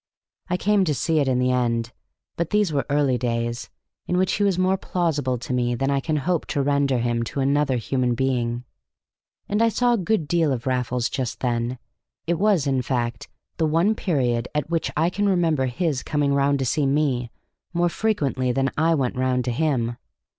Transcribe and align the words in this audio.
I 0.47 0.57
came 0.57 0.83
to 0.85 0.95
see 0.95 1.19
it 1.19 1.27
in 1.27 1.37
the 1.37 1.51
end. 1.51 1.91
But 2.35 2.49
these 2.49 2.73
were 2.73 2.87
early 2.89 3.19
days, 3.19 3.69
in 4.07 4.17
which 4.17 4.33
he 4.33 4.43
was 4.43 4.57
more 4.57 4.75
plausible 4.75 5.37
to 5.37 5.53
me 5.53 5.75
than 5.75 5.91
I 5.91 5.99
can 5.99 6.15
hope 6.15 6.47
to 6.47 6.63
render 6.63 6.97
him 6.97 7.21
to 7.25 7.39
another 7.39 7.77
human 7.77 8.15
being. 8.15 8.63
And 9.47 9.61
I 9.61 9.69
saw 9.69 9.93
a 9.93 9.99
good 9.99 10.27
deal 10.27 10.51
of 10.51 10.65
Raffles 10.65 11.07
just 11.07 11.41
then; 11.41 11.77
it 12.25 12.39
was, 12.39 12.65
in 12.65 12.81
fact, 12.81 13.29
the 13.57 13.67
one 13.67 13.93
period 13.93 14.47
at 14.55 14.71
which 14.71 14.89
I 14.97 15.11
can 15.11 15.29
remember 15.29 15.67
his 15.67 16.01
coming 16.01 16.33
round 16.33 16.57
to 16.57 16.65
see 16.65 16.87
me 16.87 17.29
more 17.71 17.87
frequently 17.89 18.51
than 18.51 18.71
I 18.75 18.95
went 18.95 19.15
round 19.15 19.45
to 19.45 19.51
him. 19.51 19.97